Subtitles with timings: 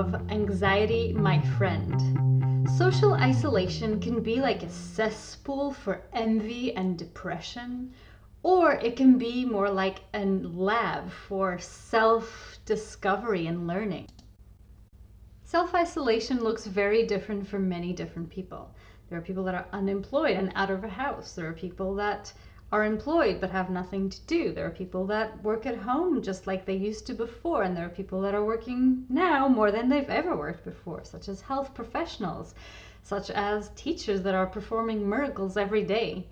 [0.00, 2.66] of Anxiety My Friend.
[2.70, 7.92] Social isolation can be like a cesspool for envy and depression,
[8.42, 14.08] or it can be more like a lab for self discovery and learning.
[15.44, 18.74] Self isolation looks very different for many different people.
[19.10, 21.34] There are people that are unemployed and out of a house.
[21.34, 22.32] There are people that
[22.72, 24.52] are employed but have nothing to do.
[24.52, 27.86] There are people that work at home just like they used to before, and there
[27.86, 31.74] are people that are working now more than they've ever worked before, such as health
[31.74, 32.54] professionals,
[33.02, 36.26] such as teachers that are performing miracles every day.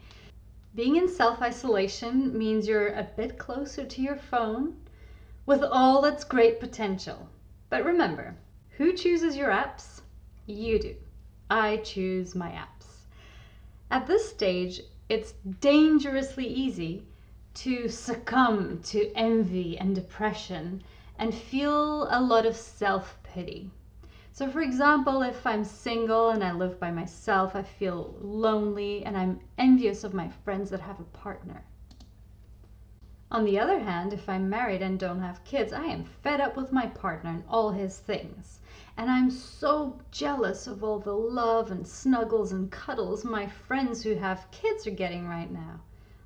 [0.75, 4.77] Being in self isolation means you're a bit closer to your phone
[5.45, 7.29] with all its great potential.
[7.69, 8.37] But remember,
[8.77, 10.03] who chooses your apps?
[10.47, 10.95] You do.
[11.51, 13.07] I choose my apps.
[13.91, 17.03] At this stage, it's dangerously easy
[17.55, 20.83] to succumb to envy and depression
[21.19, 23.71] and feel a lot of self pity.
[24.33, 29.17] So, for example, if I'm single and I live by myself, I feel lonely and
[29.17, 31.65] I'm envious of my friends that have a partner.
[33.31, 36.57] On the other hand, if I'm married and don't have kids, I am fed up
[36.57, 38.61] with my partner and all his things.
[39.01, 44.17] And I'm so jealous of all the love and snuggles and cuddles my friends who
[44.17, 45.79] have kids are getting right now.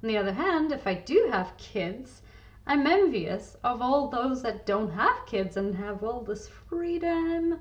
[0.03, 2.23] On the other hand, if I do have kids,
[2.67, 7.59] I'm envious of all those that don't have kids and have all this freedom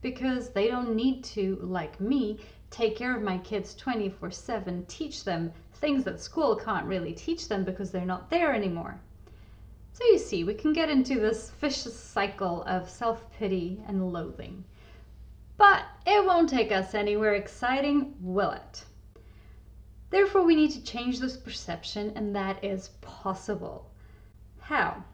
[0.00, 5.24] because they don't need to, like me, take care of my kids 24 7, teach
[5.24, 8.98] them things that school can't really teach them because they're not there anymore.
[9.94, 14.64] So you see, we can get into this vicious cycle of self pity and loathing.
[15.56, 18.84] But it won't take us anywhere exciting, will it?
[20.10, 23.88] Therefore, we need to change this perception, and that is possible.
[24.58, 25.04] How?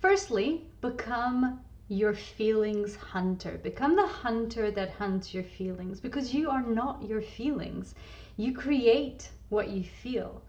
[0.00, 3.60] Firstly, become your feelings hunter.
[3.62, 7.94] Become the hunter that hunts your feelings because you are not your feelings.
[8.38, 10.40] You create what you feel.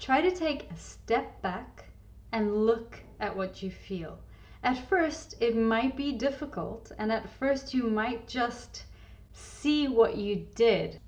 [0.00, 1.83] Try to take a step back
[2.34, 4.18] and look at what you feel.
[4.64, 8.82] At first, it might be difficult, and at first, you might just
[9.32, 11.00] see what you did.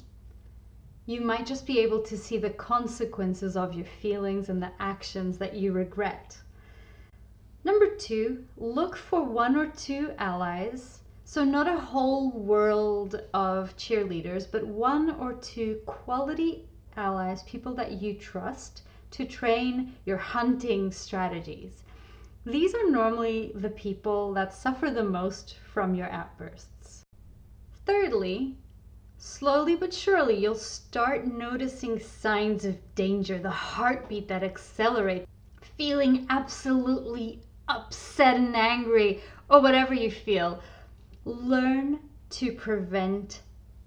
[1.05, 5.37] You might just be able to see the consequences of your feelings and the actions
[5.39, 6.39] that you regret.
[7.65, 11.01] Number two, look for one or two allies.
[11.25, 18.01] So, not a whole world of cheerleaders, but one or two quality allies, people that
[18.01, 18.83] you trust
[19.17, 21.83] to train your hunting strategies.
[22.45, 27.03] These are normally the people that suffer the most from your outbursts.
[27.87, 28.59] Thirdly,
[29.17, 35.27] slowly but surely you'll start noticing signs of danger, the heartbeat that accelerates,
[35.63, 40.61] feeling absolutely upset and angry, or whatever you feel.
[41.25, 42.01] Learn
[42.31, 43.41] to prevent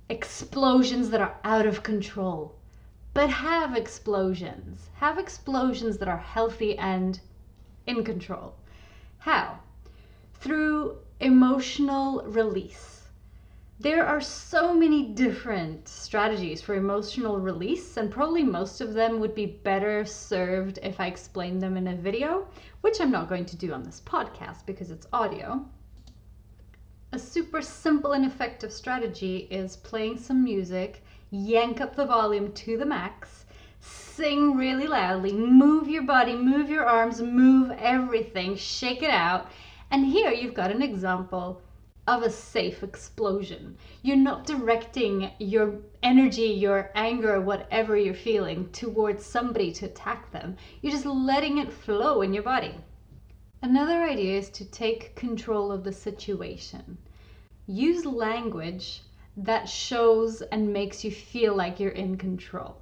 [0.09, 2.58] explosions that are out of control
[3.13, 4.89] but have explosions.
[4.95, 7.19] Have explosions that are healthy and
[7.87, 8.55] in control.
[9.17, 9.59] How?
[10.35, 12.99] Through emotional release.
[13.81, 19.33] There are so many different strategies for emotional release, and probably most of them would
[19.33, 22.47] be better served if I explained them in a video,
[22.81, 25.65] which I'm not going to do on this podcast because it's audio.
[27.13, 32.77] A super simple and effective strategy is playing some music yank up the volume to
[32.77, 33.45] the max,
[33.79, 39.49] sing really loudly, move your body, move your arms, move everything, shake it out.
[39.91, 41.61] And here you've got an example
[42.07, 43.77] of a safe explosion.
[44.01, 50.57] You're not directing your energy, your anger, whatever you're feeling towards somebody to attack them.
[50.81, 52.73] You're just letting it flow in your body.
[53.61, 56.97] Another idea is to take control of the situation.
[57.67, 59.03] Use language
[59.43, 62.75] that shows and makes you feel like you're in control.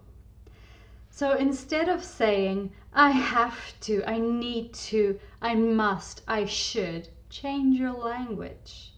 [1.09, 7.80] So instead of saying, I have to, I need to, I must, I should, change
[7.80, 8.94] your language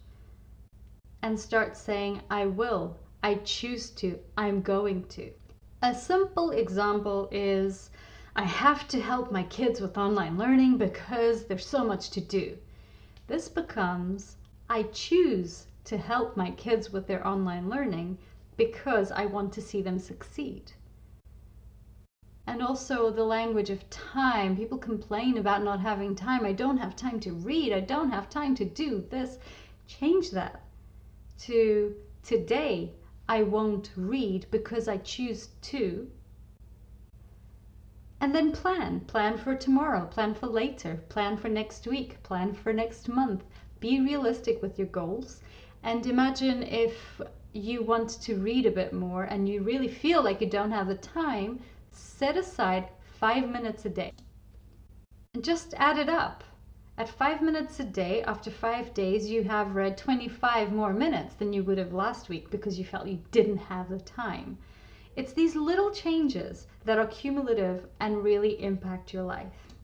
[1.22, 5.30] and start saying, I will, I choose to, I'm going to.
[5.82, 7.90] A simple example is,
[8.36, 12.56] I have to help my kids with online learning because there's so much to do.
[13.26, 14.36] This becomes,
[14.68, 18.18] I choose to help my kids with their online learning
[18.56, 20.72] because I want to see them succeed.
[22.46, 24.56] And also the language of time.
[24.56, 26.44] People complain about not having time.
[26.44, 27.72] I don't have time to read.
[27.72, 29.38] I don't have time to do this.
[29.86, 30.62] Change that
[31.40, 32.92] to today
[33.28, 36.10] I won't read because I choose to.
[38.20, 39.00] And then plan.
[39.00, 40.04] Plan for tomorrow.
[40.06, 41.02] Plan for later.
[41.08, 42.22] Plan for next week.
[42.22, 43.44] Plan for next month
[43.78, 45.40] Be realistic with your goals
[45.82, 47.20] and imagine if
[47.52, 50.88] you want to read a bit more and you really feel like you don't have
[50.88, 51.60] the time,
[51.90, 52.88] set aside
[53.18, 54.12] five minutes a day.
[55.34, 56.44] And just add it up.
[56.98, 61.52] At five minutes a day, after five days, you have read 25 more minutes than
[61.52, 64.58] you would have last week because you felt you didn't have the time.
[65.16, 69.74] It's these little changes that are cumulative and really impact your life.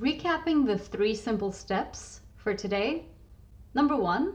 [0.00, 3.04] Recapping the three simple steps for today
[3.74, 4.34] number one,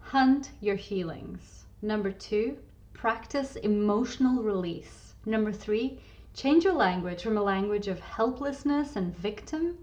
[0.00, 1.64] hunt your healings.
[1.82, 2.58] Number two,
[2.92, 5.14] practice emotional release.
[5.26, 6.00] Number three,
[6.34, 9.78] change your language from a language of helplessness and victim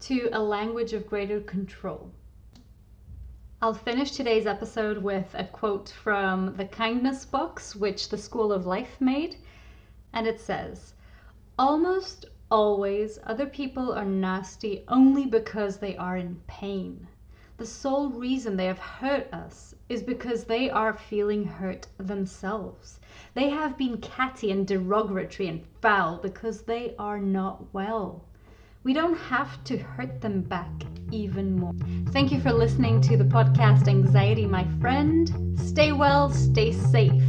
[0.00, 2.10] to a language of greater control.
[3.62, 8.64] I'll finish today's episode with a quote from the Kindness Box, which the School of
[8.64, 9.36] Life made.
[10.14, 10.94] And it says,
[11.58, 17.06] Almost always other people are nasty only because they are in pain.
[17.60, 23.00] The sole reason they have hurt us is because they are feeling hurt themselves.
[23.34, 28.24] They have been catty and derogatory and foul because they are not well.
[28.82, 30.72] We don't have to hurt them back
[31.10, 31.74] even more.
[32.12, 35.30] Thank you for listening to the podcast Anxiety, my friend.
[35.60, 37.22] Stay well, stay safe.